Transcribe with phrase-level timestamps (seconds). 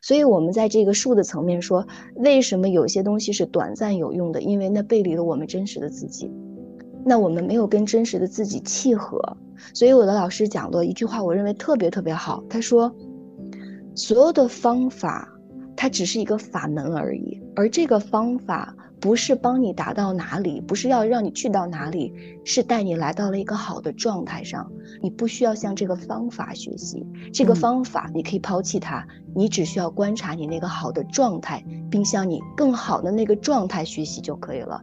[0.00, 1.86] 所以，我们在这个术的层面说，
[2.16, 4.40] 为什么有些东西是短暂有用的？
[4.40, 6.30] 因为那背离了我们真实的自己，
[7.04, 9.20] 那我们没有跟真实的自己契合。
[9.74, 12.42] 所以，我的老师讲了一句话，我认为特别特别好。
[12.48, 12.94] 他说，
[13.94, 15.28] 所有的方法，
[15.76, 18.74] 它只是一个法门而已，而这个方法。
[19.00, 22.12] 不是帮你达到哪里，不是要让你去到哪里，
[22.44, 24.70] 是带你来到了一个好的状态上。
[25.02, 34.82] 你不需要向这个方法学习，这个方法你可以抛弃它，你只需要观察你那个好的状态，并向你更好的那个状态学习就可以了。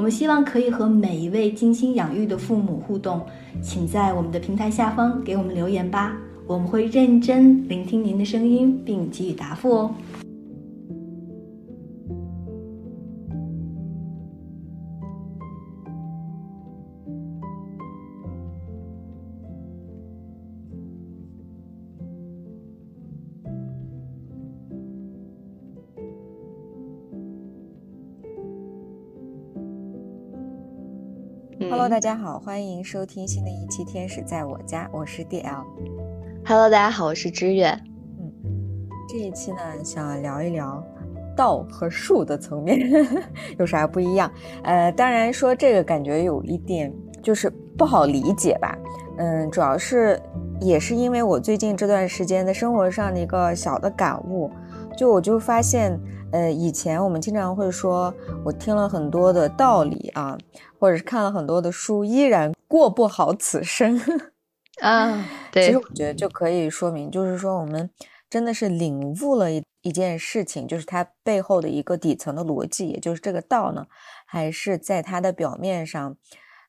[0.00, 3.20] 我们希望可以和每一位精心养育的父母互动，
[3.60, 9.94] 请在我们的平台下方给我们留言吧，我们会认真聆听您的声音并给予答复哦。
[31.80, 35.64] Hello，大家好，欢迎收听新的一期《天使在我家》，我是 DL。
[36.44, 37.68] Hello，大家好，我是知月。
[38.18, 38.30] 嗯，
[39.08, 40.84] 这一期呢，想聊一聊
[41.34, 42.78] 道和术的层面
[43.58, 44.30] 有啥不一样。
[44.62, 46.92] 呃，当然说这个感觉有一点
[47.22, 48.76] 就是不好理解吧。
[49.16, 50.20] 嗯，主要是
[50.60, 54.50] 也是因为我最近这段时间的生活上的一个小的感悟，
[54.98, 55.98] 就我就发现。
[56.32, 58.14] 呃，以前我们经常会说，
[58.44, 60.38] 我听了很多的道理啊，
[60.78, 64.00] 或者是看了很多的书，依然过不好此生
[64.80, 65.24] 啊。
[65.50, 67.90] 对，其实我觉得就可以说明，就是说我们
[68.28, 73.86] 真的是领悟了一一件事情，就是它背后的一个底层的逻辑，也就是这个道呢，
[74.24, 76.16] 还是在它的表面上，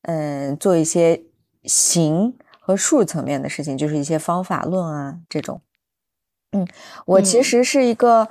[0.04, 1.22] 嗯，做一些
[1.66, 5.62] 形和术层面的事情，就是一些方法论啊这种。
[6.54, 6.68] 嗯，
[7.06, 8.28] 我其实是一个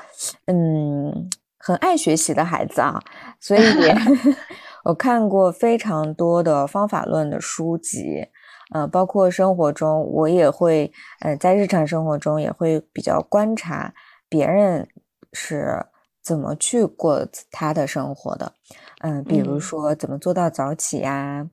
[0.46, 3.00] 嗯很爱学习的孩子啊，
[3.40, 3.60] 所以
[4.84, 8.26] 我看过非常多的方法论的书籍，
[8.74, 13.92] 呃，包括生活中我也会，呃，在日常生活中也会比较观察
[14.28, 14.86] 别人
[15.32, 15.86] 是
[16.22, 18.52] 怎么去过他的生活的，
[19.00, 21.46] 嗯，比如说怎么做到早起呀，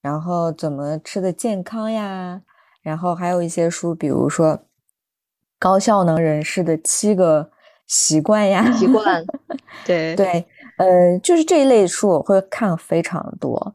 [0.00, 2.40] 然后怎么吃的健康呀，
[2.82, 4.60] 然后还有一些书，比如说。
[5.64, 7.48] 高效能人士的七个
[7.86, 9.24] 习惯呀，习惯，
[9.86, 13.74] 对对，呃，就是这一类书我会看非常多，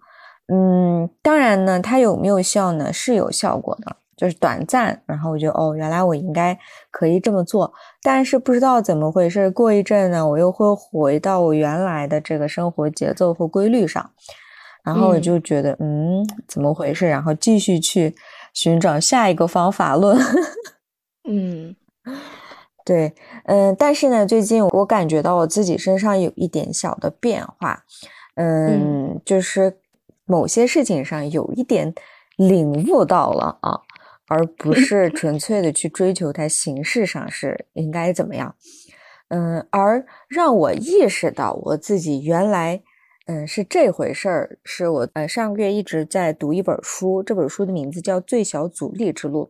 [0.53, 2.93] 嗯，当然呢，它有没有效呢？
[2.93, 6.55] 是有效果的，就是短暂，然后我就哦，原来我应该
[6.91, 7.73] 可以这么做，
[8.03, 14.07] 但是不知道怎么回事，过一阵呢，我又会回到我原来的这个生活节奏和规律上，
[14.83, 17.07] 然后我就觉得嗯，怎么回事？
[17.07, 18.13] 然后继续去
[18.53, 20.15] 寻找下一个方法论。
[21.31, 21.75] 嗯，
[22.85, 23.13] 对，
[23.45, 27.83] 嗯，但是呢，最近我感觉到我自己身上有一点小的变化，
[28.35, 29.77] 嗯，就是
[30.25, 31.93] 某些事情上有一点
[32.35, 33.81] 领悟到了啊，
[34.27, 38.55] 而不是 纯粹的去追求它形式上是应该怎么样，
[39.27, 42.81] 嗯，而让我意识到我自己原来，
[43.27, 49.45] 嗯，是这回事儿，是我呃上个月一直在读一本书，这本书的名字叫《最小阻力之路》。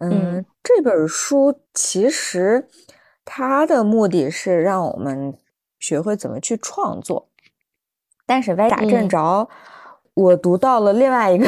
[0.00, 2.68] 嗯，这本书其实
[3.24, 5.38] 它的目的是让我们
[5.78, 7.28] 学会怎么去创作，
[8.26, 9.48] 但是歪打正着，
[10.14, 11.46] 我读到了另外一个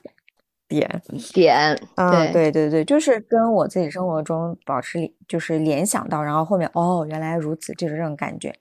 [0.68, 1.02] 点
[1.32, 8.54] 点啊，对对对，就是跟我自己生活中保持就是联想到，然后后面哦，原来如此，就是这种感觉。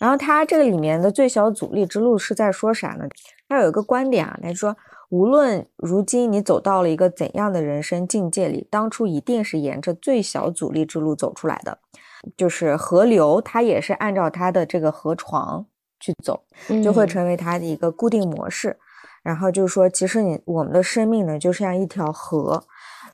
[0.00, 3.06] 然后它这个里面的最小阻力之路是在说啥呢？
[3.48, 4.76] 它有一个观点啊，他说。
[5.08, 11.78] 无论如今你走到了一个怎样的人生境界里，当初一定是沿着最小阻力之路走出来的。
[12.36, 15.64] 就是河流，它也是按照它的这个河床
[16.00, 16.42] 去走，
[16.82, 18.76] 就会成为它的一个固定模式。
[19.22, 22.64] 然后就是说，其实你我们的生命呢，就像一条河。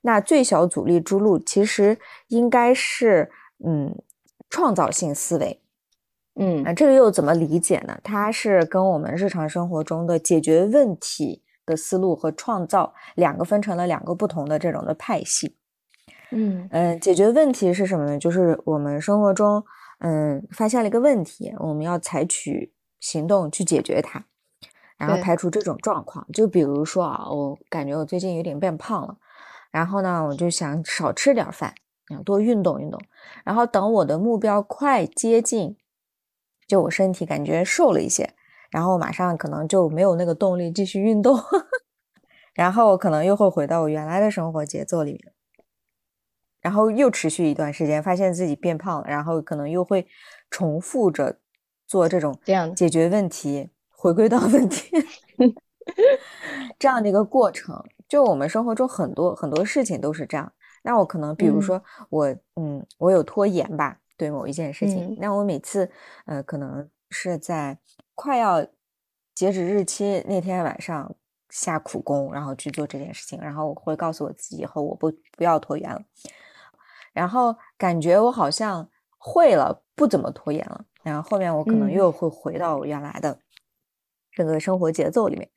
[0.02, 1.98] 那最小阻力之路，其实
[2.28, 3.30] 应该是
[3.64, 3.94] 嗯
[4.48, 5.60] 创造性思维。
[6.36, 7.98] 嗯，这个又怎么理解呢？
[8.02, 11.42] 它是跟我们日常生活中的解决问题。
[11.64, 15.56] 的思路和创造两个分成了两个不同的这种的派系。
[16.30, 18.18] 嗯嗯，解决问题是什么呢？
[18.18, 19.62] 就是我们生活中，
[19.98, 24.24] 嗯，发现了一个问题，我们要采取行动去解决它，
[24.96, 26.26] 然后排除这种状况。
[26.32, 29.18] 就比如说啊，我感觉我最近有点变胖了，
[29.70, 31.74] 然后呢，我就想少吃点饭，
[32.24, 32.98] 多运动运动。
[33.44, 35.76] 然后等我的目标快接近，
[36.66, 38.32] 就我身体感觉瘦了一些，
[38.72, 41.38] 然后马上可能就没有那个动力继续运动，
[42.54, 45.32] 然后可能又会回到我原来的生活节奏里面。
[46.60, 50.06] 然后又持续一段时间，发现自己变胖了，然后可能又会
[50.48, 51.38] 重复着
[51.86, 54.90] 做这种这样解决问题、回归到问题
[56.78, 57.84] 这样的一个过程。
[58.08, 60.52] 就我们生活中很多很多事情都是这样。
[60.84, 65.16] 那我可能比如说我嗯，我有拖延吧，对某一件事情。
[65.18, 65.90] 那我每次
[66.26, 67.76] 呃，可能是在
[68.14, 68.66] 快要
[69.34, 71.14] 截止日期那天晚上
[71.50, 76.02] 下苦功，然后去做这件事情，然后我会告诉我自己以后我不不要拖延了。
[77.12, 78.88] 然后感觉我好像
[79.18, 80.84] 会了，不怎么拖延了。
[81.02, 83.38] 然后后面我可能又会回到原来的
[84.32, 85.50] 这个生活节奏里面。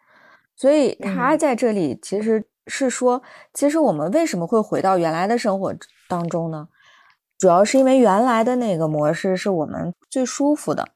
[0.56, 3.22] 所以他在这里其实是说，
[3.54, 5.75] 其实我们为什么会回到原来的生活
[6.08, 6.68] 当中呢？
[7.38, 10.95] 主要是因为原来的那个模式是我们最舒服的。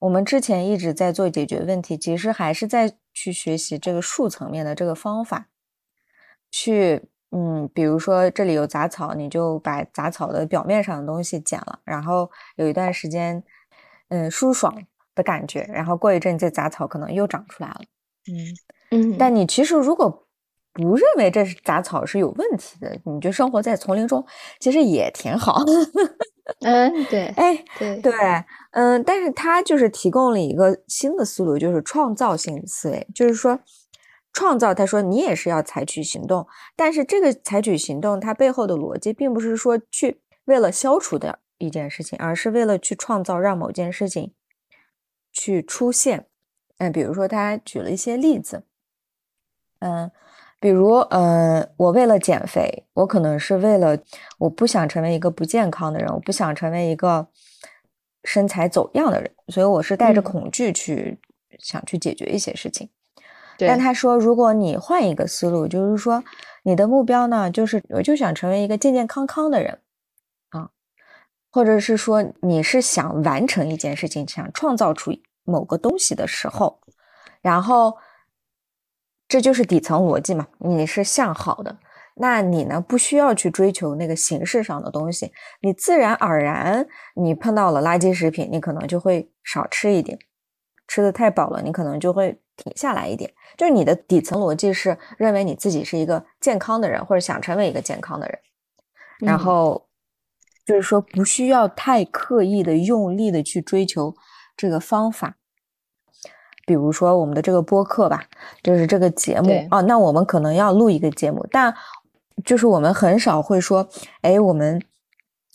[0.00, 5.46] 我们之前一直在做解决问题，其实还是在去学习这个树层面的这个方法，
[6.50, 7.04] 去。
[7.32, 13.40] 嗯，比如说这里有杂草，你就把杂草的表面上的东西剪了，然后有一段时间，
[14.08, 14.76] 嗯，舒爽
[15.14, 17.80] 的感觉，然后过一阵这杂草可能又长出来了。
[18.26, 20.10] 嗯嗯，但你其实如果
[20.72, 24.26] 不认为这是杂草是有问题的，你就生活在丛林中，
[24.58, 25.62] 其实也挺好。
[26.66, 28.12] 嗯，对，哎，对对，
[28.70, 33.60] 嗯，但是他就是提供了一个新的思路，就是创造性思维，就是说。
[34.32, 36.46] 创造，他说你也是要采取行动，
[36.76, 44.32] 但是这个采取行动，它背后的逻辑并不是说去为了消除的一件事情，而是为了去创造让某件事情
[45.32, 46.26] 去出现。
[46.78, 48.62] 嗯，比如说他举了一些例子，
[49.80, 50.08] 嗯，
[50.60, 53.98] 比如呃，我为了减肥，我可能是为了
[54.38, 57.26] 我不想成为一个不健康的人，我不想成为一个
[58.24, 61.18] 身材走样的人，所以我是带着恐惧去
[61.58, 62.88] 想去解决一些事情。
[63.58, 66.24] 但他说，如果你换一个思路，就是说，
[66.62, 69.80] 你的目标呢，就是我就想成为一个健健康康的人，
[70.48, 70.70] 啊，
[71.50, 75.12] 或者是说你是想完成一件事情，想创造出
[75.44, 76.80] 某个东西的时候，
[77.42, 77.98] 然后
[79.28, 81.76] 这就是底层逻辑嘛，你是向好的，
[82.20, 85.32] 那你呢不需要去追求那个形式上的东西，
[85.62, 90.18] 你自然而然，你碰到了垃圾食品，你可能就会少吃一点，
[90.86, 92.40] 吃的太饱了，你可能就会。
[92.62, 98.38] 停下来一点，就是你的底层逻辑是认为你自己是一个健康的人，或者想成为一个健康的人，
[99.20, 99.88] 然后
[100.66, 104.14] 就是说不需要太刻意的、用力的去追求
[104.58, 105.38] 这个方法。
[106.66, 108.22] 比如说我们的这个播客吧，
[108.62, 111.74] 就是这个节目啊，那我们可能要录一个节目，但
[112.44, 113.88] 就是我们很少会说，
[114.22, 114.82] 哎，我们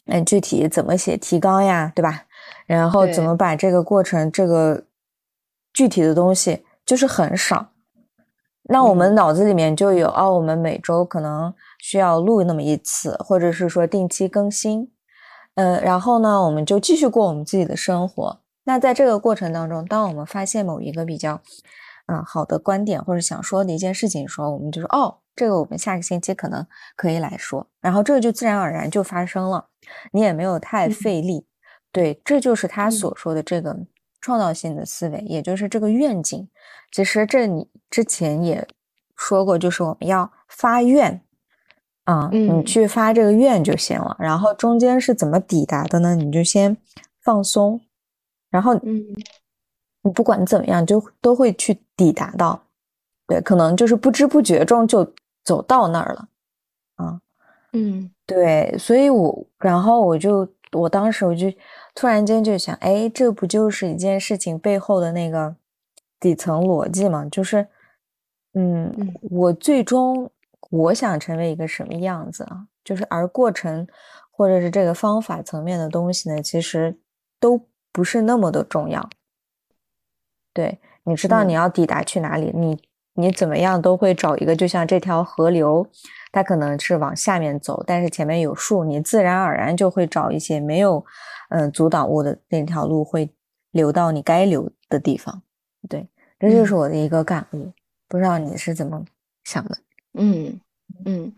[0.05, 2.25] 嗯具体怎么写提纲呀，对吧？
[2.65, 4.85] 然后怎么把这个过程这个
[5.73, 6.65] 具体的东西。
[6.85, 7.69] 就是很少，
[8.69, 14.91] 那我们脑子里面就有哦，我们每周可能需要录那么一次，或者是说定期更新，
[15.55, 18.39] 嗯，然后呢，我们就继续过我们自己的生活。
[18.65, 21.41] 那在这个过程当中，当我们发现某一个比较
[22.05, 26.65] 嗯好的观点或者想说的一件事情的时候，我们就说哦，这个我们下个星期可能
[26.95, 29.67] 可以来说，然后这个就自然而然就发生了，
[30.11, 31.45] 你也没有太费力。
[31.91, 33.77] 对，这就是他所说的这个
[34.21, 36.47] 创造性的思维，也就是这个愿景。
[36.91, 38.67] 其实这你之前也
[39.15, 41.21] 说过，就是我们要发愿
[42.05, 44.15] 啊，你去发这个愿就行了。
[44.19, 46.15] 然后中间是怎么抵达的呢？
[46.15, 46.75] 你就先
[47.21, 47.81] 放松，
[48.49, 49.03] 然后嗯，
[50.01, 52.61] 你不管怎么样，就都会去抵达到。
[53.27, 55.13] 对，可能就是不知不觉中就
[55.45, 56.27] 走到那儿了
[56.95, 57.21] 啊。
[57.71, 61.47] 嗯，对，所以我然后我就我当时我就
[61.93, 65.55] 突然间就想，哎，这不就是一件事情背后的那个。
[66.17, 67.67] 底层逻辑嘛，就是，
[68.53, 70.31] 嗯，我最终
[70.71, 72.65] 我想成为一个什么样子啊？
[72.83, 73.85] 就是而过程
[74.31, 76.97] 或者是这个方法层面的东西呢，其实
[77.39, 79.07] 都不是那么的重要。
[80.51, 82.81] 对，你知道你要抵达去哪里，你
[83.15, 85.87] 你怎么样都会找一个，就像这条河流，
[86.31, 91.03] 它可能是往下面走，但是前面有树，你自然而然就会找一些没有
[91.49, 93.29] 嗯阻挡物的那条路，会
[93.71, 95.41] 流到你该流的地方。
[95.89, 96.07] 对。
[96.37, 97.71] 这就是我的一个感悟，
[98.09, 99.03] 不不知道你是怎么
[99.43, 99.77] 想的？
[100.13, 100.61] 嗯
[101.05, 101.33] 嗯，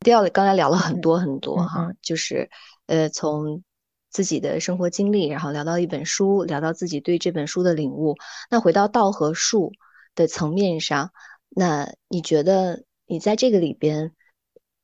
[0.00, 2.48] 第二，刚才聊了很多很多嗯哈，就是
[2.86, 3.62] 呃，从
[4.10, 8.16] 自己的生活经历，然后聊到一本书，聊到自己对这本书的领悟。
[8.50, 9.70] 那回到道和术
[10.14, 11.12] 的层面上，
[11.48, 14.12] 那你觉得你在这个里边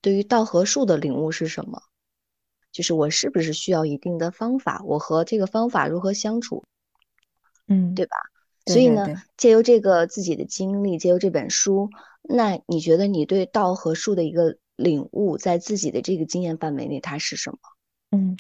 [0.01, 1.83] 对于道和术的领悟是什么？
[2.71, 4.83] 就是我是不是需要一定的方法？
[4.85, 6.65] 我和这个方法如何相处？
[7.67, 8.17] 嗯，对吧？
[8.65, 9.07] 对所以呢
[9.37, 11.91] 借由这个自己的经历，借由这本书，
[12.23, 17.59] 那你觉得你对道和术的一个领悟，在自己的这个经验范围内，它是什么？
[18.11, 18.37] 嗯，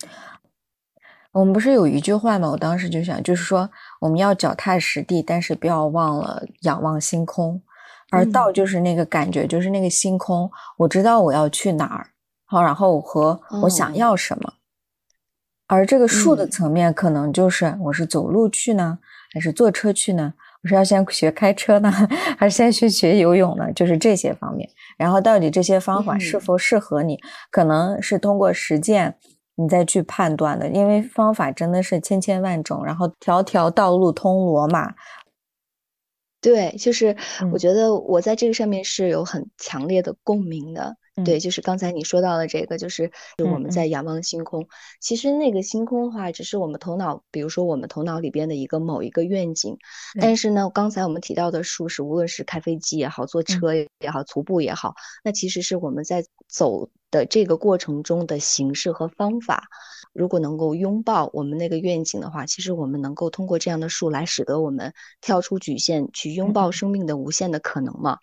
[1.32, 2.50] 我们不是有一句话吗？
[2.50, 3.70] 我当时就想，就是说
[4.00, 7.62] 我们要脚踏实地，但是不要忘了仰望星空。
[8.10, 12.06] 而道嗯就是那个感觉，就是那个星空，我知道我要去哪儿，
[12.46, 14.54] 好，然后和我想哦要什么。
[15.66, 18.98] 而这个术的嗯层面，可能就是我是走路去呢，
[19.34, 20.32] 还是坐车去呢？
[20.62, 21.92] 我是要先学开车呢，
[22.38, 23.70] 还是先去学游泳呢？
[23.74, 24.66] 就是这些方面。
[24.96, 27.20] 然后到底这些方法是嗯否适合你，
[27.50, 29.16] 可能是通过实践
[29.60, 34.94] 你再去判断的，因为方法真的是千千万种，然后条条道路通罗马。
[36.40, 37.08] 对，就是
[37.50, 40.96] 我嗯觉得我在这个上面是有很强烈的共鸣的。
[41.24, 44.66] 对，嗯就是刚才你说到的这个，就是我们在仰望星空。
[45.00, 49.76] 其实那个星空的话，只是我们头脑，比如说我们头脑里边的一个某一个愿景。
[50.14, 54.94] 对但是呢，刚才我们提到的术是，无论是开飞机也好，坐嗯车也好，徒步也好，
[55.24, 59.68] 那其实是我们在走的这个过程中的形式和方法。
[60.14, 68.18] 如果能够拥抱我们那个愿景的话，其实我们能够通过这样的树来使得我们跳出局限，去拥抱生命的无限的可能嘛。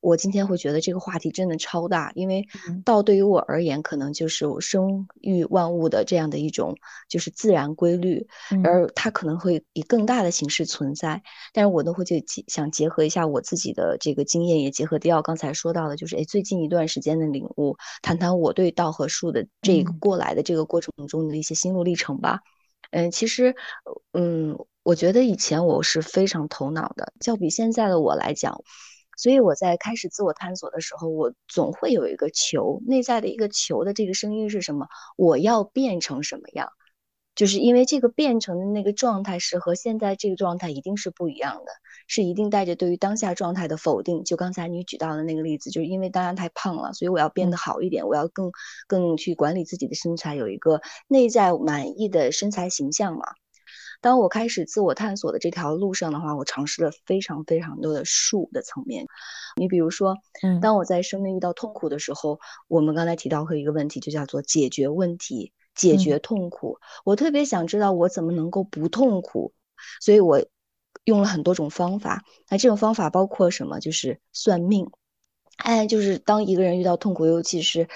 [0.00, 6.76] 我今天会觉得这个话题真的超大，因为嗯道对于我而言，可能就是我生育万物的这样的一种
[7.08, 11.22] 就是自然规律，嗯而它可能会以更大的形式存在。
[11.52, 22.40] 但是我都会就结想结合一下我自己的这个经验，也结合迪奥刚才说到的，就是哎最近一段时间的领悟，谈谈我对道和术的这过来的这个过程中的一些心路历程吧。
[22.92, 23.56] 嗯，其实，
[24.12, 28.62] 嗯，我觉得以前我是非常头脑的，较比现在的我来讲，
[29.16, 34.86] 所以我在开始自我探索的时候，我总会有一个求，内在的一个求的这个声音是什么？
[35.16, 36.68] 我要变成什么样？
[37.34, 41.72] 就是因为这个变成的那个状态是和现在这个状态一定是不一样的，
[42.06, 44.24] 是一定带着对于当下状态的否定。
[44.24, 48.50] 就刚才你举到的那个例子，就是因为当然太胖了，所以我要变得嗯好一点，我要更
[48.86, 53.26] 更去管理自己的身材，有一个内在满意的身材形象嘛。
[54.06, 59.04] 当我开始自我探索的这条路上的话，我尝试了非常非常多的术的层面。
[59.56, 66.78] 你比如说，嗯当我在生命遇到痛苦的时候，我们刚才提到过一个问题，就叫做解决问题、解嗯决痛苦。
[67.04, 69.52] 我特别想知道我怎么能够不痛苦，
[70.00, 70.40] 所以我
[71.02, 72.22] 用了很多种方法。
[72.48, 73.80] 那这种方法包括什么？
[73.80, 74.88] 就是算命。
[75.56, 77.88] 哎，就是当一个人遇到痛苦，尤其是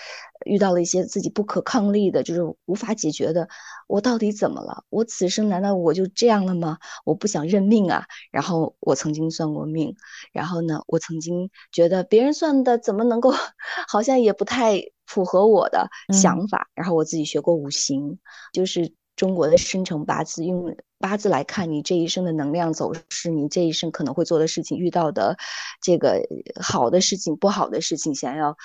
[0.45, 3.49] 遇到了一些自己不可抗力的，就是无法解决的，
[3.87, 4.85] 我到底怎么了？
[4.89, 6.79] 我此生难道我就这样了吗？
[7.05, 8.05] 我不想认命啊！
[8.31, 9.97] 然后我曾经算过命，
[10.33, 13.33] 然后呢，我曾经觉得别人算的怎么能够，
[13.89, 16.69] 好像也不太符合我的嗯想法。
[16.75, 18.19] 然后我自己学过五行，
[18.53, 25.37] 就是中国的生辰八字，用八字来看你这一生的能量走势，你这一生可能会做的事情，遇到的
[25.83, 26.23] 这个
[26.61, 28.57] 好的事情、不好的事情，想要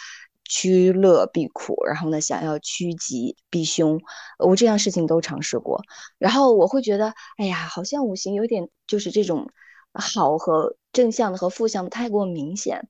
[0.46, 4.00] 趋乐避苦，然后呢，想要趋吉避凶，
[4.40, 5.82] 我这样事情都尝试过。
[6.18, 9.50] 然后我会觉得，哎呀，好像五行有点就是这种
[9.94, 12.88] 好和正向的和负向的太过明显。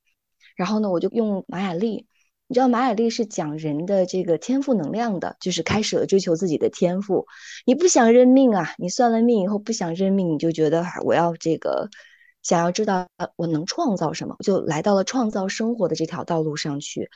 [0.56, 2.08] 然后呢，我就用马雅历。
[2.48, 7.26] 你知道马雅历是讲人的这个天赋能量的，就是开始了追求自己的天赋。
[7.66, 8.76] 你不想认命啊？
[8.78, 11.90] 你算了命以后不想认命，你就觉得我要这个，
[12.44, 17.10] 想要知道我能创造什么，就来到了创造生活的这条道路上去。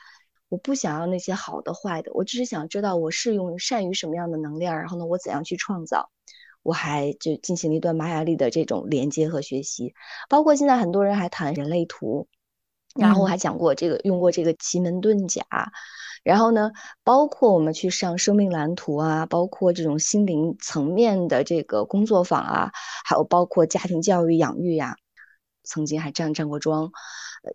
[0.50, 6.10] 我不想要那些好的坏的，我只是想知道我是用善于什么样的能量，然后呢，我怎样去创造。
[6.62, 9.94] 我还就进行了一段玛雅历的这种连接和学习，
[10.28, 12.28] 包括现在很多人还谈人类图。
[12.96, 15.42] 然后我还讲过这个，用过这个奇门遁甲，
[16.24, 16.72] 然后呢，
[17.04, 22.72] 包括我们去上生命蓝图啊，包括这种心灵层面的这个工作坊啊，
[23.04, 24.96] 还有包括家庭教育养育呀、
[25.62, 26.90] 曾经还站站过桩，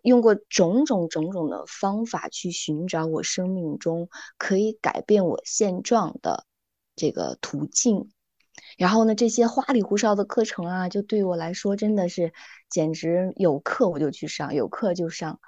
[0.02, 6.44] 用过种种种种的方法去寻找我生命中可以改变我现状的
[6.94, 8.10] 这个途径。
[8.78, 12.32] 然后呢，这些花里胡哨的课程啊，就对我来说真的是
[12.68, 15.38] 简直有课我就去上，有课就上。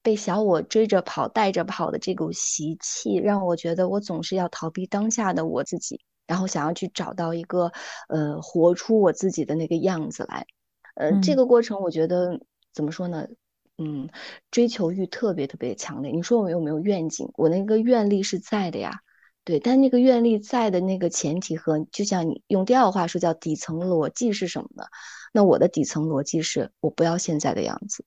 [0.00, 7.70] 被小我追着跑、带着跑的这股习气，让我觉得我总是要逃避当下的我自己，然后想要去找到一个
[8.08, 10.46] 呃，活出我自己的那个样子来。
[10.94, 12.40] 呃，这嗯个过程我觉得
[12.72, 13.26] 怎么说呢？
[13.78, 14.08] 嗯，
[14.50, 16.10] 追求欲特别特别强烈。
[16.10, 17.30] 你说我有没有愿景？
[17.36, 18.90] 我那个愿力是在的呀，
[19.44, 19.60] 对。
[19.60, 24.84] 但那个愿力在的那个前提和，就像你用第二个话说，叫底层逻辑是什么呢？
[25.32, 28.04] 那我的底层逻辑是我不要现在的样子，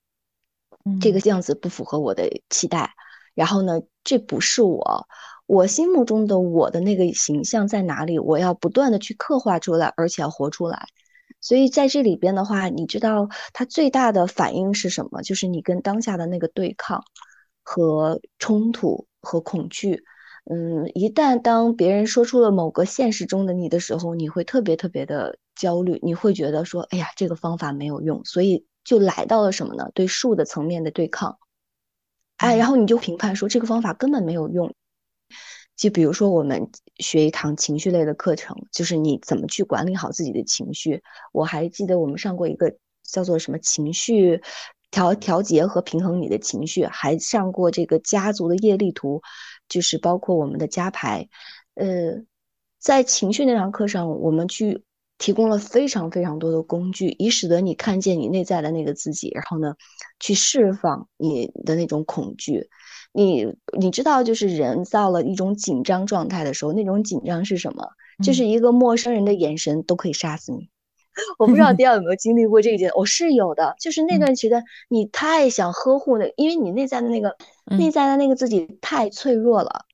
[0.99, 2.91] 这个样子不符合我的期待。
[3.33, 5.07] 然后呢，这不是我，
[5.45, 8.19] 我心目中的我的那个形象在哪里？
[8.19, 10.87] 我要不断的去刻画出来，而且要活出来。
[11.41, 15.21] 所以在这里边的话，你知道它最大的反应是什么？
[15.23, 17.03] 就是你跟当下的那个对抗
[17.63, 20.03] 和冲突和恐惧。
[20.49, 29.89] 嗯，一旦当别人说出了某个现实中的你的时候，你会特别特别的焦虑，你会觉得说，哎呀，这个方法没有用，所以就来到了什么呢？
[29.93, 31.37] 对数的层面的对抗。
[32.37, 34.73] 哎，然后你就评判说这个方法根本没有用。
[35.81, 36.69] 就比如说，我们
[36.99, 41.01] 学一堂情绪类的课程，就是你怎么去管理好自己的情绪。
[41.33, 42.71] 我还记得我们上过一个
[43.03, 44.39] 叫做什么情绪
[44.91, 49.23] 调调节和平衡你的情绪，还上过这个家族的业力图，
[49.67, 51.27] 就是包括我们的家牌。
[51.73, 52.13] 呃，
[52.77, 54.83] 在情绪那堂课上，我们去
[55.17, 59.73] 提供了非常非常多的工具，以使得你看见你内在的那个自己，然后呢，
[60.19, 62.69] 去释放你的那种恐惧。
[63.13, 67.87] 你你知道，就是人到了一种紧张状态的时候，那种紧张是什么？
[68.23, 70.69] 就是一个陌生人的眼神都可以杀死你。
[71.37, 73.75] 我不知道 迪奥有没有经历过这一件，我是有的。
[73.81, 79.85] 就是那段时间，你太想呵护那，因为你内在的那个内在的那个自己太脆弱了，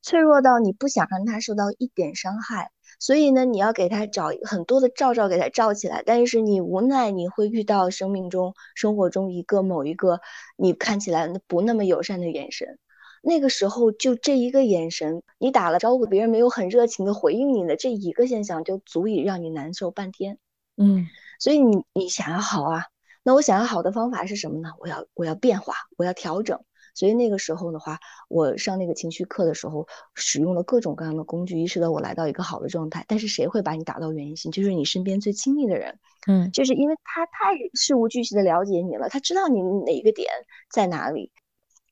[0.00, 2.70] 脆弱到你不想让他受到一点伤害。
[3.02, 10.20] 所以呢，你要给他找很多的罩罩给他罩起来，但是你无奈你会遇到生命中、生活中一个某一个
[10.56, 12.78] 你看起来不那么友善的眼神，
[13.20, 20.38] 那个时候就这一个眼神，你打了招呼，别人没有很热情的回应你的这一个现象，就足以让你难受半天。
[20.76, 21.08] 嗯，
[21.40, 22.84] 所以你你想要好啊，
[23.24, 24.68] 那我想要好的方法是什么呢？
[24.78, 26.60] 我要我要变化，我要调整。
[26.94, 33.04] 所以那个时候的话，我上那个情绪课的时候，使用了各种各样的工具，意识到我来到一个好的状态。
[33.08, 34.52] 但是谁会把你打到原形？
[34.52, 40.28] 就是你身边最亲密的人，嗯，就是因为他太事无巨细的了解你了，他知道你哪一个点
[40.70, 41.32] 在哪里，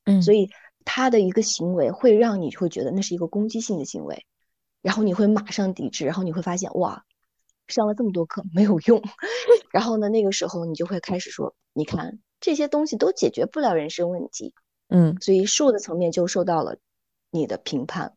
[0.04, 0.50] 嗯，所以
[0.84, 4.26] 他的一个行为会让你会觉得那是一个攻击性的行为，
[4.82, 7.04] 然后你会马上抵制，然后你会发现哇，
[7.68, 9.02] 上了这么多课没有用，
[9.72, 14.52] 然后呢，那个时候你就会开始说，你看这些东西都解决不了人生问题。
[14.90, 16.76] 嗯，所以术的层面就受到了
[17.31, 18.14] 你的评判，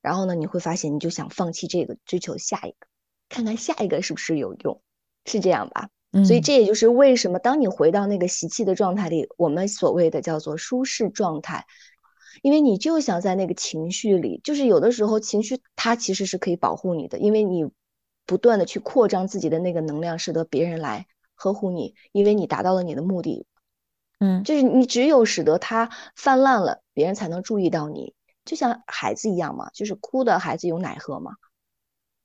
[0.00, 2.86] 然后呢，你会发现你就想放弃这个，追求下一个，
[3.28, 4.80] 看看下一个是不是有用，
[5.24, 5.90] 是这样吧？
[6.24, 11.66] 所以这也就是为什么当你回到那个习气的状态里，我们所谓的叫做舒适状态，
[12.40, 17.68] 因为你就想在那个情绪里，就是有的时候情绪它其实是可以保护你的，因为你
[18.24, 23.44] 不断的去扩张自己的那个能量，使得别人来呵护你，因为你达到了你的目的。
[24.18, 31.32] 嗯，就是你只有使得它泛滥了，别人才能注意到你，就像孩子一样嘛，就是哭的孩子有奶喝嘛。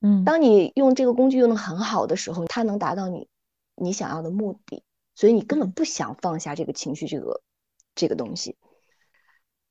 [0.01, 3.29] 嗯，当你用这个工具用的很好的时候，它能达到你
[3.75, 4.83] 你想要的目的，
[5.15, 7.41] 所以你根本不想放下这个情绪，这个
[7.95, 8.57] 这个东西。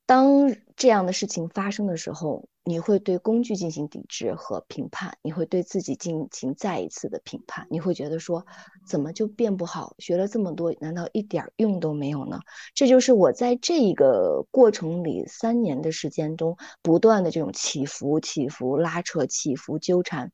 [0.05, 8.45] 当这样的事情发生的时候，你会对工具进行抵制和评判，你会对自己进行再一次的评判，你会觉得说，
[8.85, 9.95] 怎么就变不好？
[9.99, 12.39] 学了这么多，难道一点用都没有呢？
[12.75, 20.31] 这就是我在这一个过程里三年的时间中，不断的这种起伏、起伏、拉扯、起伏、纠缠。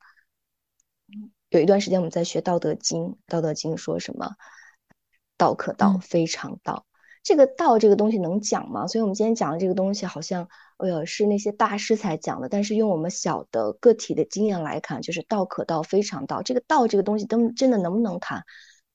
[1.49, 4.36] 有一段时间我们在学《道德经》，《道德经》说什么？
[5.38, 6.86] 道可道，非常道。
[7.30, 8.88] 这个道这个东西能讲吗？
[8.88, 12.50] 所以我们今天讲的这个东西，好像，哎呦，是那些大师才讲的。
[12.50, 16.42] 但是用我们小的个体的经验来看，就是道可道，非常道。
[16.42, 18.44] 这个道这个东西，真真的能不能谈，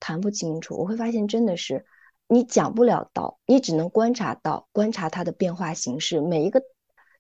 [0.00, 0.76] 谈不清楚。
[0.76, 1.84] 我会发现，真的是
[2.26, 6.20] 你讲不了道，你只能观察道，观察它的变化形式。
[6.20, 6.60] 每一个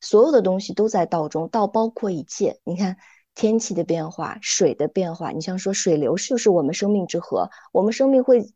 [0.00, 2.58] 所有的东西都在道中，道包括一切。
[2.64, 2.96] 你看
[3.36, 5.30] 天气的变化，水的变化。
[5.30, 8.52] 你像说水流，就是我们生命之河，我们生命会。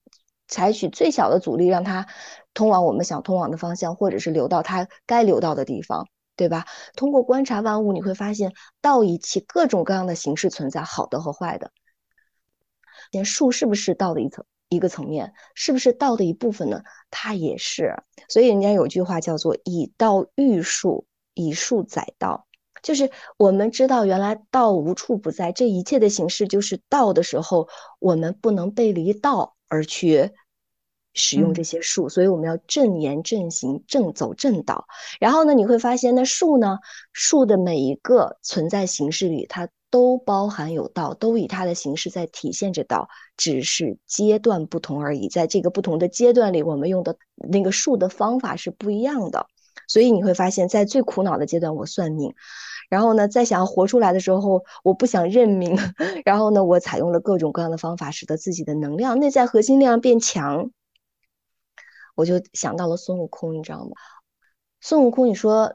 [0.48, 2.06] 采取最小的阻力，让它
[2.54, 6.66] 通往我们想通往的方向，或者是流到它该流到的地方，对吧？
[6.96, 11.70] 通过观察万物，你会发现道以其各种各样的形式存在，好的和坏的。
[13.10, 15.32] 连树是不是道的一层一个层面？
[15.54, 16.82] 是不是道的一部分呢？
[17.10, 18.02] 它也是。
[18.28, 22.46] 所以人家有句话叫做“以道育树，以树载道”，
[22.82, 29.54] 就是我们知道原来道无处不在，这一切的形式就是道的时候，我们不能背离道。
[29.68, 30.30] 而去
[31.14, 34.86] 使用这些术，所以我们要正言正行，正走正道。
[35.18, 36.78] 然后呢，你会发现那术呢，
[37.12, 45.28] 术的每一个存在形式里，它都包含有道，都以它的形式在体现着道，只是阶段不同而已。
[45.28, 49.46] 在这个不同的阶段里，我们用的那个术的方法是不一样的。
[49.86, 52.34] 所以你会发现在最苦恼的阶段，我算命。
[52.88, 55.76] 然后呢，在想要活出来的时候，我不想认命。
[56.24, 60.70] 然后呢，我采用了各种各样的方法，使得自己的能量、内在核心力量变强。
[62.14, 63.90] 我就想到了孙悟空，你知道吗？
[64.80, 65.74] 孙悟空，你说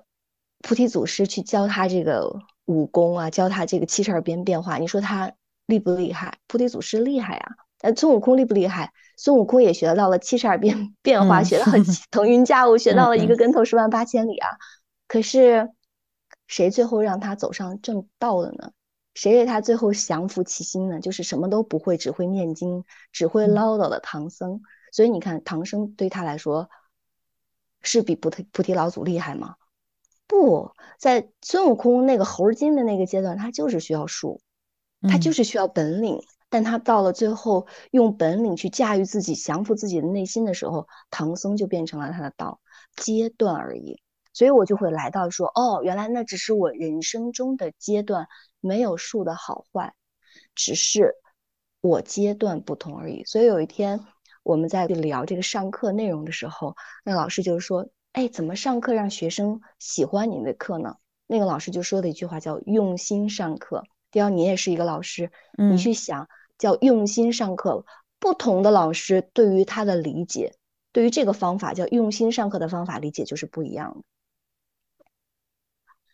[0.63, 2.33] 菩提祖师去教他这个
[2.65, 5.31] 武功啊，教他这个七十二变变化，你说他
[5.67, 6.39] 厉不厉害？
[6.47, 7.51] 菩提祖师厉害啊。
[7.81, 8.91] 呃，孙悟空厉不厉害？
[9.17, 14.49] 孙悟空也学到了七十二变变化，学得很腾云驾雾，学到了一个跟头十万八千里啊。
[15.07, 15.69] 可是。
[16.47, 18.71] 谁最后让他走上正道了呢？
[19.13, 20.99] 谁为他最后降服其心呢？
[20.99, 24.61] 就是什么都不会，只会念经，只会唠叨的唐僧。
[24.91, 26.69] 所以你看，唐僧对他来说
[27.81, 29.55] 是比菩提菩提老祖厉害吗？
[30.27, 34.41] 不在孙悟空那个猴精的那个阶段，他就是需要术，
[35.01, 36.21] 他就是需要本领。
[36.49, 42.61] 但他到了最后，用本领去驾驭自己，降服自己的内心的时候，唐僧就变成了他的道
[42.95, 44.02] 阶段而已。
[44.33, 48.27] 所以我就会来到说，哦，原来那只是我人生中的阶段，
[48.59, 49.93] 没有树的好坏，
[50.55, 51.15] 只是
[51.81, 53.23] 我阶段不同而已。
[53.25, 53.99] 所以有一天
[54.41, 60.97] 我们在聊这个上课内容的时候，那老师就是说，哎，怎么上课让学生喜欢你的课呢？
[61.27, 63.83] 那个老师就说的一句话叫用心上课。
[64.11, 67.85] 第二，你也是一个老师，你去想叫用心上课，
[68.19, 70.53] 不同的老师对于他的理解，
[70.91, 74.03] 对于这个方法叫用心上课的方法理解就是不一样的。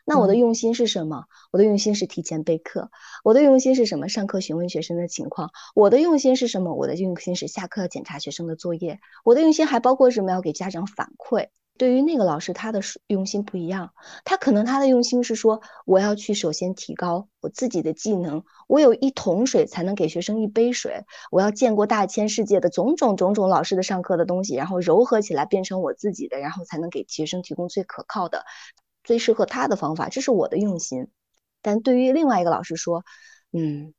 [0.10, 1.26] 那我的用心是什么？
[1.52, 2.89] 我的用心是提前备课。
[3.24, 4.10] 我的用心是什么？
[4.10, 5.52] 上课询问学生的情况。
[5.76, 6.74] 我的用心是什么？
[6.74, 9.00] 我的用心是下课检查学生的作业。
[9.24, 10.32] 我的用心还包括什么？
[10.32, 11.50] 要给家长反馈。
[11.78, 13.91] 对于那个老师，他的用心不一样。
[14.26, 18.43] 他可能他的用心是说，我要去首先提高我自己的技能。
[18.67, 21.06] 我有一桶水才能给学生一杯水。
[21.30, 28.43] 我要见过大千世界的种种种种老师的上课的东西，然后糅合起来变成我自己的，然后才能给学生提供最可靠的。
[29.10, 31.08] 最适合他的方法，这是我的用心。
[31.63, 33.04] 但对于另外一个老师说，
[33.52, 33.95] 嗯，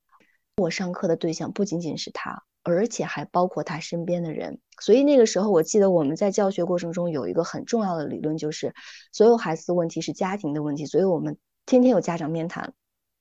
[0.57, 4.61] 我上课的对象不仅仅是他，而且还包括他身边的人。
[4.81, 8.73] 所以那个时候，我记得我们在教学过程中有一个很重要的理论，就是
[9.11, 10.87] 所有孩子的问题是家庭的问题。
[10.87, 12.73] 所以我们天天有家长面谈。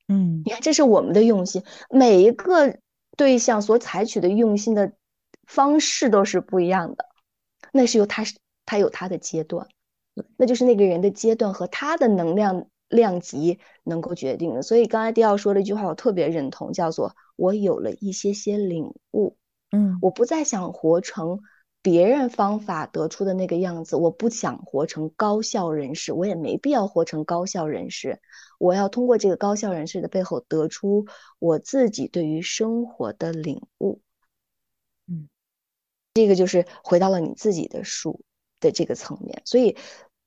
[0.08, 1.64] 嗯，你看，这是我们的用心。
[1.90, 2.78] 每一个
[3.18, 4.94] 对象所采取的用心的
[5.48, 7.04] 方式都是不一样的，
[7.74, 8.24] 那是由他
[8.64, 9.68] 他有他的阶段。
[10.38, 14.62] 那就是那个人的阶段和他的能量量级能够决定的。
[14.62, 19.38] 所以刚才迪奥说了一句话，我特别认同，叫做“我有了一些些领悟”。
[19.72, 21.42] 嗯，我不再想活成
[21.84, 28.20] 别人方法得出的那个样子，我不想活成高效人士，我也没必要活成高效人士。
[28.58, 31.06] 我要通过这个高效人士的背后，得出
[31.38, 34.02] 我自己对于生活的领悟。
[35.08, 35.30] 嗯，
[36.16, 38.22] 这个就是回到了你自己的书
[38.60, 39.78] 的这个层面，所以。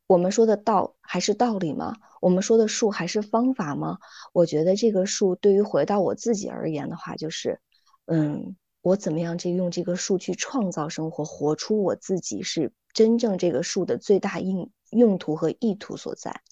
[0.06, 1.96] 我们说的道还是道理吗？
[2.20, 3.98] 我们说的术还是方法吗？
[4.32, 7.60] 我觉得这个术对于回到我自己而言的话，就是，
[8.06, 16.42] 嗯，我怎么样去用这个术去创造生活，活出我自己，是真正这个术的最大用用途和意图所在。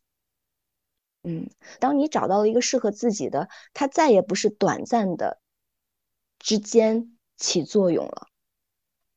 [1.23, 5.39] 嗯，当你找到了一个适合自己的，它再也不是短暂的
[6.39, 8.29] 之间起作用了。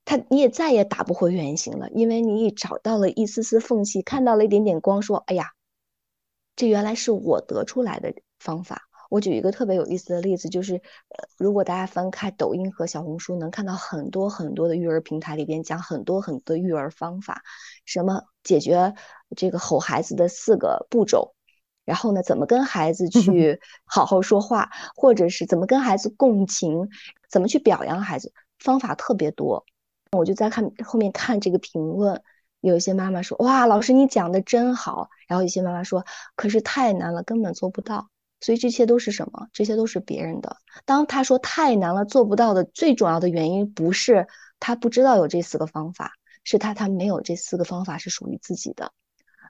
[0.06, 5.52] 他你也再也打不回原形了，因为你已找到了一丝丝缝隙，看到了一点点光，说：“哎呀，
[6.56, 17.44] 这原来是我得出来的方法。”我举一个特别有意思的例子，就是，呃，如果大家翻开抖音和小红书，能看到很多很多的育儿平台里边讲很多很多育儿方法，
[17.86, 18.96] 什么解决
[19.38, 21.36] 这个吼孩子的四个步骤，
[21.86, 26.90] 然后呢，怎么跟孩子去 好好说话，或者是怎么跟孩子共情，
[27.30, 29.64] 怎么去表扬孩子，方法特别多。
[30.18, 32.22] 我就在看后面看这个评论，
[32.62, 38.10] 有一些妈妈说：“哇，老师你讲的真好。”然后有些妈妈说：“可是太难了，根本做不到。”
[38.42, 39.48] 所以这些都是什么？
[39.54, 40.58] 这些都是别人的。
[40.86, 44.28] 当他说太难了，做不到的最重要的原因，不是
[44.60, 46.12] 他不知道有这四个方法，
[46.44, 48.92] 是他他没有这四个方法是属于自己的，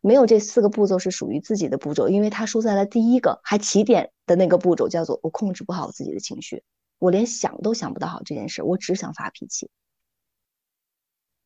[0.04, 6.64] 没有这四个步骤是属于自己的步骤，因为他输在了第一个还起点的那个步骤，叫做我控制不好自己的情绪，
[7.00, 9.72] 我连想都想不到好这件事，我只想发脾气。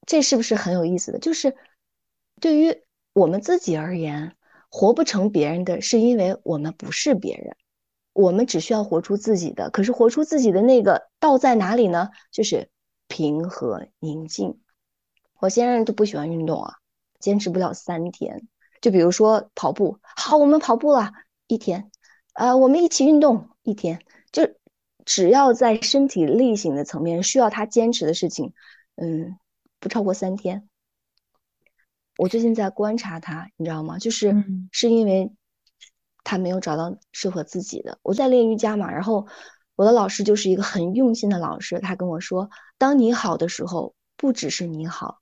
[0.07, 1.19] 这是不是很有意思的？
[1.19, 1.55] 就是
[2.41, 2.75] 对于
[3.13, 4.35] 我们自己而言，
[4.69, 7.55] 活不成别人的是因为我们不是别人，
[8.13, 9.69] 我们只需要活出自己的。
[9.69, 12.09] 可是活出自己的那个道在哪里呢？
[12.31, 12.69] 就是
[13.07, 14.59] 平和宁静。
[15.39, 16.73] 我先生都不喜欢运动啊，
[17.19, 18.47] 坚持不了三天。
[18.81, 21.11] 就比如说跑步，好，我们跑步了
[21.47, 21.91] 一天，
[22.33, 23.99] 呃，我们一起运动一天，
[24.31, 24.49] 就
[25.03, 28.53] 只要在身体力行的层面需要他坚持的事情，
[28.95, 29.37] 嗯，
[29.79, 30.69] 不超过三天。
[32.17, 33.99] 我最近在观察他，你知道吗？
[33.99, 34.35] 就是
[34.71, 35.31] 是因为
[36.23, 37.99] 他没有找到适合自己的。
[38.01, 39.27] 我在练瑜伽嘛，然后
[39.75, 45.19] 我的老师就是一个很用心的老师，他跟我说，当你好的时候，不只是你好。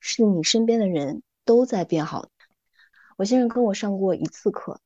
[0.00, 2.28] 是你身边的人都在变好。
[3.16, 4.80] 我先生跟我上过一次课，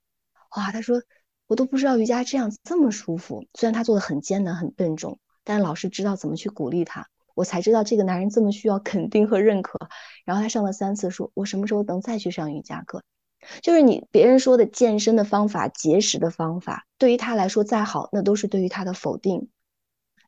[0.56, 1.00] 哇，他说
[1.46, 3.46] 我都不知道瑜伽这样子这么舒服。
[3.54, 7.08] 虽然他做的很艰难很笨重，但是老师知道怎么去鼓励他。
[7.37, 9.79] 我才知道这个男人这么需要肯定和认可。
[10.25, 13.05] 然后他上了三次，说我什么时候能再去上瑜伽课？
[13.62, 19.49] 就是你别人说的健身的方法、节食的方法，对于他来说再好，那都是对于他的否定。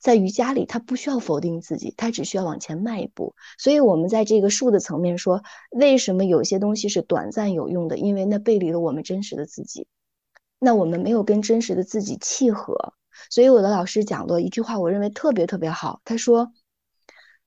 [0.00, 3.34] 在瑜伽里，他不需要否定自己，他只需要往前迈一步。
[3.58, 5.42] 所以，我们在这个术的层面说，
[5.72, 7.98] 为什么有些东西是短暂有用的？
[7.98, 9.88] 因为那背离了我们真实的自己。
[10.60, 12.94] 那我们没有跟真实的自己契合。
[13.28, 16.00] 所以，我的老师讲了一句话，我认为特别特别好。
[16.04, 16.52] 他说，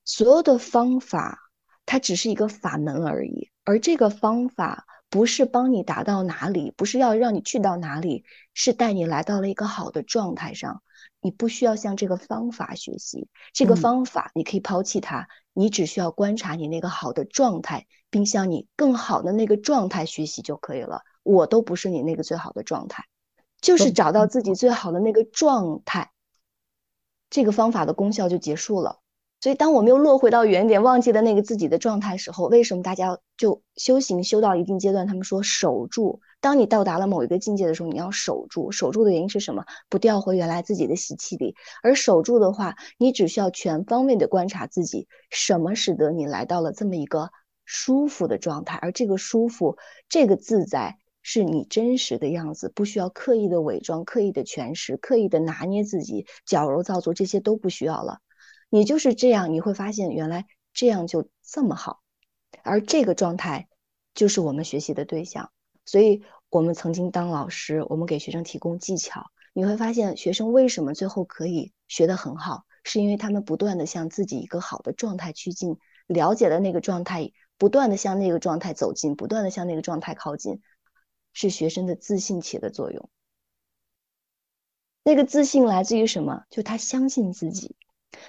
[0.04, 1.38] 所有的方法，
[1.86, 10.82] 它只是一个法门而已，而这个方法不是帮你达到哪里，不是要让你去到哪里，是带你来到了一个好的状态上。
[11.20, 21.02] 你不需要向这个方法学习，这个方法你可以抛弃它，你只需要观察你那个好的状态，并向你更好的那个状态学习就可以了。
[21.22, 23.04] 我都不是你那个最好的状态，
[23.60, 26.10] 就是找到自己最好的那个状态，
[27.30, 29.01] 这个方法的功效就结束了。
[29.42, 36.20] 所以，当我们又落回到原点，忘记了那个自己的状态时候，为什么大家就修行修到一定阶段，他们说守住？
[36.40, 38.70] 当你到达了某一个境界的时候，你要守住。
[38.70, 39.64] 守住的原因是什么？
[39.88, 41.56] 不掉回原来自己的习气里。
[41.82, 47.32] 而守住的话，你只需要全方位的观察自己，什么使得你来到了这么一个
[47.64, 48.78] 舒服的状态？
[48.80, 49.76] 而这个舒服，
[50.08, 58.18] 这个自在，是你真实的样子，不需要刻意的伪装、刻意的诠释、刻意的拿捏自己、矫揉造作，这些都不需要了。
[58.74, 62.00] 你就是这样，你会发现原来这样就这么好，
[62.62, 63.68] 而这个状态
[64.14, 65.52] 就是我们学习的对象。
[65.84, 80.62] 所以，我们曾经当老师，我们给学生提供技巧，你会发现学生为什么最后可以学得很好，是因为他们不断的向自己一个好的状态趋近，了解了那个状态，不断的向那个状态走近，不断的向那个状态靠近，
[81.34, 83.10] 是学生的自信起的作用。
[85.04, 86.44] 那个自信来自于什么？
[86.48, 87.76] 就他相信自己。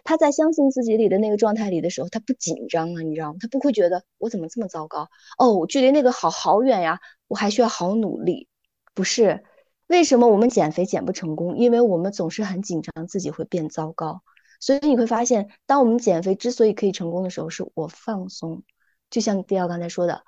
[0.03, 3.37] 他在相信自己里的那个状态里的时候，他不紧张了，你知道吗？
[3.39, 8.47] 他不会觉得我怎么这么糟糕哦，距离那个好好远呀，我还需要好努力。
[8.93, 9.43] 不是，
[9.87, 11.57] 为什么我们减肥减不成功？
[11.57, 14.21] 因为我们总是很紧张自己会变糟糕。
[14.59, 18.63] 所以你会发现，当我们减肥之所以可以成功的时候，是我放松。
[19.09, 20.23] 就像迪奥刚才说的，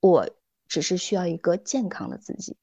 [0.00, 0.28] 我
[0.68, 2.56] 只是需要一个健康的自己。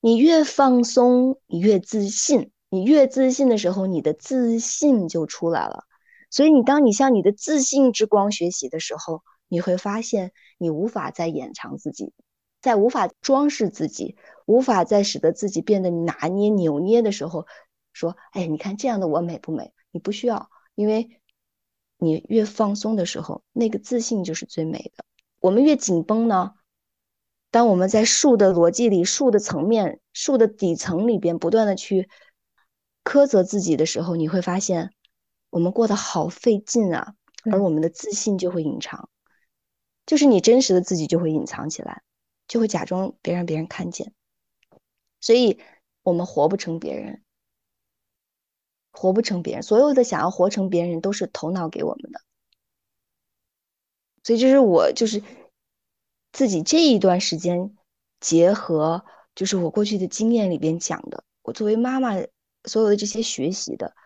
[0.00, 2.50] 你越放松，你越自信。
[2.70, 5.84] 你越自信的时候，你的自信就出来了。
[6.30, 12.12] 所以，你当你向你的自信之光学习的时候，你会发现你无法再掩藏自己，
[12.62, 14.16] 在无法装饰自己，
[14.46, 17.46] 无法再使得自己变得拿捏扭捏的时候，
[17.92, 21.20] 说：“哎，你看这样的我美不美？”你不需要，因为
[21.98, 25.04] 你越放松的时候，那个自信就是最美的。
[25.40, 26.52] 我们越紧绷呢，
[27.50, 32.08] 当我们在树的逻辑里、树的层面、树的底层里边不断的去
[33.02, 34.92] 苛责自己的时候，你会发现。
[35.50, 37.14] 我们过得好费劲啊，
[37.50, 39.10] 而我们的自信就会隐藏，
[40.06, 42.02] 就是你真实的自己就会隐藏起来，
[42.46, 44.14] 就会假装别让别人看见，
[45.20, 45.60] 所以
[46.02, 47.24] 我们活不成别人，
[48.92, 52.20] 活不成别人，所有的想要活成别人都是头脑给我们的，
[54.22, 55.22] 所以这是我就是
[56.30, 57.76] 自己这一段时间
[58.20, 62.14] 结合，就是我过去的经验里边讲的，我作为妈妈
[62.66, 63.96] 所有的这些学习的。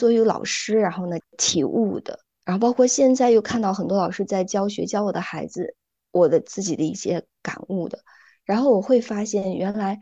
[0.00, 5.76] 作为老师，然后呢，体悟的，然后包括现在又看到很多老师在教学，教我的孩子，
[6.10, 7.98] 我的自己的一些感悟的，
[8.46, 10.00] 然后我会发现，原来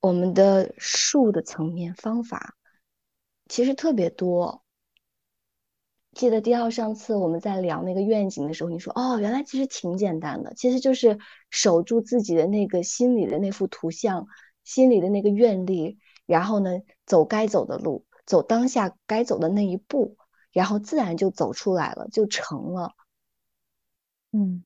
[0.00, 2.54] 我们的术的层面方法
[3.48, 4.62] 其实特别多。
[6.12, 11.18] 记得第二上次我们在聊那个愿景的时候，你说哦，原来其实挺简单的，其实就是
[11.50, 14.28] 守住自己的那个心里的那幅图像，
[14.62, 16.70] 心里的那个愿力，然后呢，
[17.04, 18.06] 走该走的路。
[18.26, 20.16] 走当下该走的那一步，
[20.52, 22.94] 然后自然就走出来了，就成了。
[24.32, 24.64] 嗯，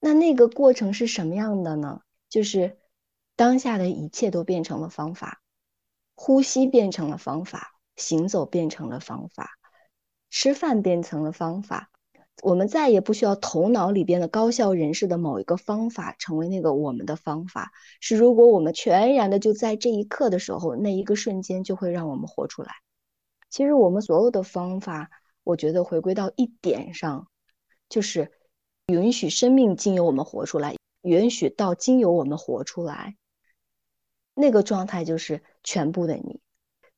[0.00, 2.02] 那那个过程是什么样的呢？
[2.28, 2.78] 就是
[3.36, 5.42] 当下的一切都变成了方法，
[6.14, 9.58] 呼吸变成了方法，行走变成了方法，
[10.30, 11.91] 吃饭变成了方法，
[12.40, 22.70] 我们再也不需要头脑里边的高效人士的某一个方法成为那个我们的方法，是如果我们全然的就在这一刻的时候，那一个瞬间就会让我们活出来。
[23.50, 25.10] 其实我们所有的方法，
[25.44, 27.28] 我觉得回归到一点上，
[27.88, 28.32] 就是
[28.86, 33.16] 允许生命经由我们活出来，允许到经由我们活出来，
[34.34, 36.40] 那个状态就是全部的你，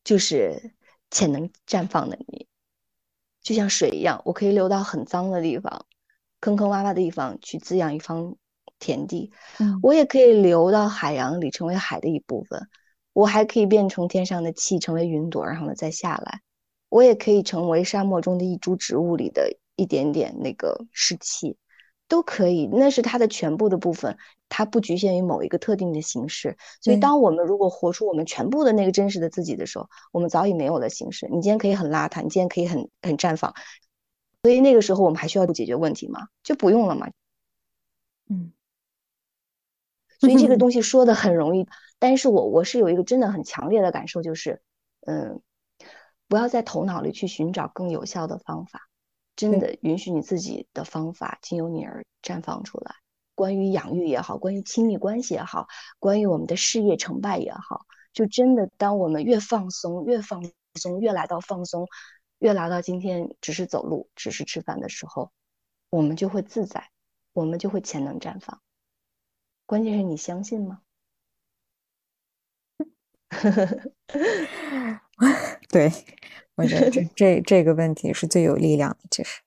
[0.05, 0.75] 就是
[1.11, 2.47] 潜能绽放的你。
[3.45, 5.87] 就像水一样，我可以流到很脏的地方、
[6.41, 8.35] 坑坑洼洼的地方去滋养一方
[8.81, 9.31] 田地；
[9.83, 12.67] 我也可以流到海洋里，成为海的一部分。
[13.13, 16.41] 我还可以变成天上的气，成为云朵，然后呢再下来。
[16.89, 21.57] 我也可以成为沙漠中的一株植物里的一点点那个湿气。
[22.07, 24.17] 都可以，那是它的全部的部分，
[24.49, 26.57] 它不局限于某一个特定的形式。
[26.81, 31.27] 所以，当我们如果活出我们全部的那个真实的自己的时候，我们早已没有了形式。
[31.29, 33.55] 你今天可以很邋遢，你今天可以很很绽放。
[34.43, 36.29] 所以那个时候，我们还需要解决问题吗？
[36.43, 37.11] 就不用了嘛。
[38.29, 38.53] 嗯。
[40.21, 41.67] 所以这个东 西说的很容易，
[41.99, 44.63] 但是我我是有一个真的很强烈的感受，就是
[45.07, 45.41] 嗯，
[46.29, 48.89] 不要在头脑里去寻找更有效的方法。
[49.37, 52.97] 真的允许你自己的方法经由你而绽放出来。
[53.35, 55.67] 关于养育也好，关于亲密关系也好，
[55.99, 60.45] 关于我们的事业成败也好，就真的当我们越放松，越放
[60.75, 61.89] 松，越来到放松，
[62.39, 65.33] 越来到今天只是走路，只是吃饭的时候，
[65.91, 66.91] 我们就会自在，
[67.33, 68.61] 我们就会潜能绽放。
[69.67, 70.83] 关键是你相信吗？
[75.71, 75.91] 对。
[76.57, 79.41] 我觉得这 这这个问题是最有力量的，其实，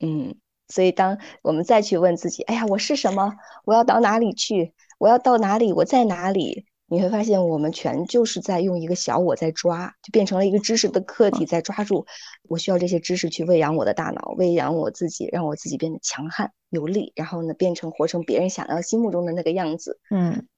[0.00, 0.34] 嗯，
[0.68, 3.34] 所以当我们再去问自己，哎呀，我是什么？
[3.64, 4.72] 我要到哪里去？
[4.98, 5.72] 我要到哪里？
[5.72, 6.66] 我在哪里？
[6.86, 12.04] 你会发现，我们全就是在用一个小我在抓，就变成了一个知识的客体在抓住。
[12.48, 20.00] 我需要这些知识去喂养我的大脑，喂养我自己，让我自己变得强悍有力，然后呢，变成活成别人想要心目中的那个样子。
[20.10, 20.48] 嗯。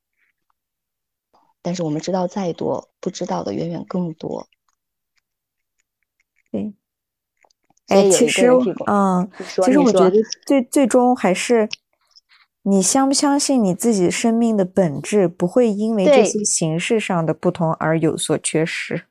[1.60, 4.48] 但是我们知道再多，不知道的远远更多。
[6.52, 6.74] 对，
[7.88, 8.46] 哎，其实，
[8.86, 9.30] 嗯，
[9.64, 10.12] 其实我觉得
[10.46, 11.66] 最最终还是
[12.64, 19.06] 你相不相信你自己生命的本质不会因为这些形式上的不同而有所缺失，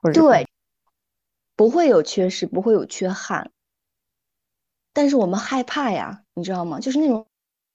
[0.00, 0.48] 或者对，
[1.54, 3.50] 不会有缺失，不会有缺憾。
[4.94, 6.80] 但是我们害怕呀，你知道吗？
[6.80, 7.26] 就是那种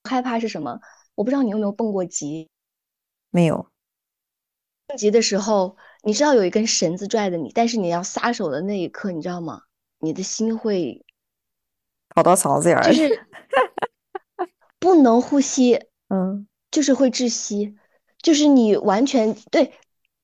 [0.02, 0.80] 害怕是什么？
[1.14, 2.50] 我不知道你有没有蹦过极？
[3.30, 3.68] 没有。
[4.88, 5.76] 蹦极的时候。
[6.02, 9.62] 你知道有一根绳子拽着你，但是你要撒手的那一刻，你知道吗？
[9.98, 11.04] 你的心会
[12.10, 13.26] 跑到嗓子眼儿，就是
[14.78, 17.76] 不能呼吸， 嗯，就是会窒息，
[18.22, 19.72] 就是你完全对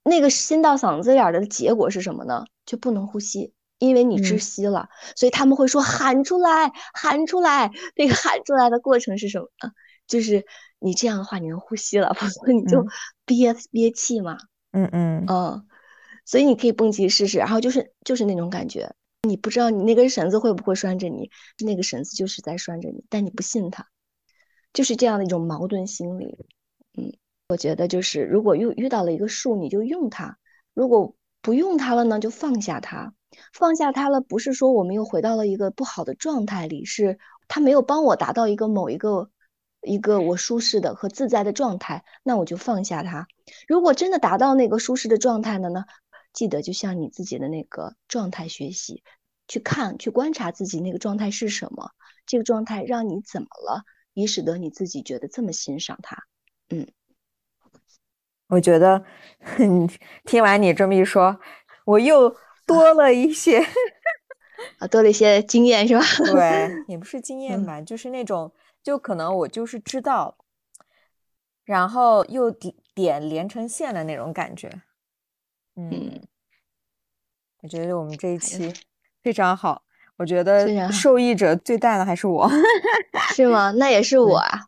[0.04, 2.44] 那个心到嗓子眼儿的结果是什么呢？
[2.64, 4.88] 就不能呼吸，因为你窒息了。
[5.16, 7.70] 所以他们会说喊出来，喊出来。
[7.96, 9.46] 那个喊出来的过程是什么？
[10.06, 10.46] 就是
[10.78, 12.86] 你这样的话你能呼吸了，否则你就
[13.26, 14.38] 憋憋气嘛。
[14.74, 15.66] 嗯嗯嗯，
[16.24, 21.30] 所以你可以蹦极试试，然后就是就是那种感觉，你不知道你那根绳子会不会拴着你，
[21.64, 23.86] 那个绳子就是在拴着你，但你不信它，
[24.72, 26.46] 就是这样的一种矛盾心理。
[26.98, 27.12] 嗯，
[27.50, 30.34] 我觉得就是如果遇遇到了一个树，你就用它；
[30.74, 33.14] 如果不用它了呢，就放下它。
[33.52, 39.30] 放下它了，不是说我们又回到了一个不好的状态里，是它没有帮我达到一个某一个。
[39.84, 43.26] 一个我舒适的和自在的状态，那我就放下它。
[43.68, 45.84] 如果真的达到那个舒适的状态了呢？
[46.32, 49.04] 记得就向你自己的那个状态学习，
[49.46, 51.92] 去看、去观察自己那个状态是什么，
[52.26, 56.16] 这个状态让你怎么了，以使得你自己觉得这么欣赏它。
[56.70, 56.88] 嗯，
[58.48, 59.04] 我觉得
[60.24, 61.38] 听完你这么一说，
[61.84, 62.34] 我又
[62.66, 63.64] 多了一些
[64.80, 66.04] 啊，多了一些经验是吧？
[66.32, 68.52] 对，也不是经验吧，就是那种。
[68.84, 70.36] 就可能我就是知道，
[71.64, 74.70] 然后又点点连成线的那种感觉，
[75.74, 76.20] 嗯，
[77.62, 78.72] 我觉得我们这一期
[79.22, 79.82] 非常好，
[80.18, 82.46] 我觉得受益者最大的还是我，
[83.34, 83.70] 是吗？
[83.72, 84.60] 那也是我啊。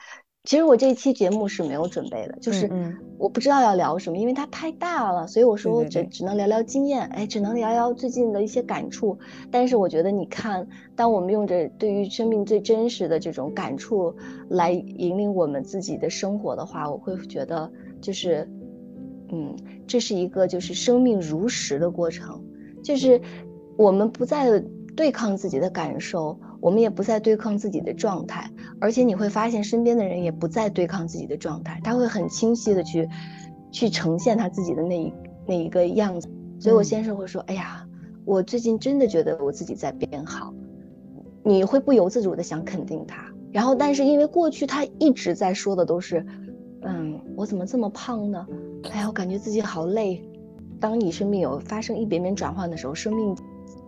[0.46, 2.70] 其实我这一期节目是没有准备的，就是
[3.18, 9.18] 我不知道要聊什么，因为它太大了，所以我说我只只能聊聊经验，哎，只能聊聊最近的一些感触。
[9.50, 10.64] 但是我觉得，你看，
[10.94, 14.14] 当我们用着对于生命最真实的这种感触
[14.48, 17.68] 来引领我们自己的生活的话，我会觉得
[18.00, 18.48] 就是，
[19.32, 19.52] 嗯，
[19.84, 22.40] 这是一个就是生命如实的过程，
[22.84, 23.20] 就是
[23.76, 24.62] 我们不再
[24.94, 26.38] 对抗自己的感受。
[26.58, 28.50] 我们也不再对抗自己的状态，
[28.80, 33.08] 而且你会发现身边的人也不再对抗自己的状态，他会很清晰的去，
[33.70, 35.12] 去呈现他自己的那一
[35.46, 36.28] 那一个样子。
[36.58, 37.86] 所以我先生会说：“哎呀，
[38.24, 40.52] 我最近真的觉得我自己在变好。”
[41.44, 43.24] 你会不由自主的想肯定他。
[43.52, 46.26] 然后，但是因为过去他一直在说的都是，
[46.82, 48.46] 嗯，我怎么这么胖呢？
[48.90, 50.22] 哎呀，我感觉自己好累。
[50.80, 53.36] 当你生命有发生一点点转换的时候，生命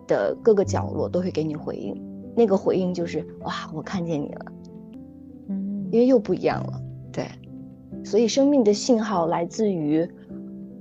[0.07, 1.95] 的各个角落都会给你回应。
[2.35, 4.58] 那个回应就是哇，我看见你了，嗯，
[5.91, 6.81] 因为又不一样了。
[7.11, 7.27] 对，
[8.03, 10.07] 所以生命的信号来自于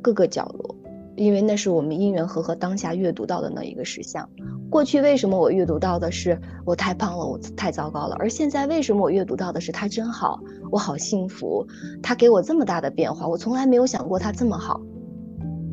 [0.02, 0.74] 各个角落，
[1.16, 4.28] 因为那是我们因缘和合当下阅读到的那一个实相。
[4.70, 8.14] 过去为什么我阅读到的是我太胖了，我太糟糕了？
[8.18, 10.38] 而现在为什么我阅读到的是他真好，
[10.70, 11.66] 我好幸福，
[12.02, 14.80] 他给我这么大的变化，我从来没有想过他这么好。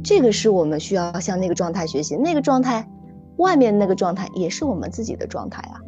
[0.02, 2.90] 这个是我们需要向那个状态学习，那个状态，
[3.38, 5.82] 外面那个状态也是我们自己的状态啊，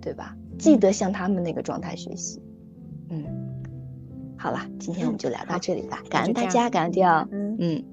[0.00, 0.36] 对吧？
[0.58, 2.40] 记得向他们那个状态学习。
[3.10, 3.24] 嗯，
[4.36, 7.26] 好了，今天我们就聊到这里吧，感恩大家，感恩迪奥。
[7.30, 7.84] 嗯嗯。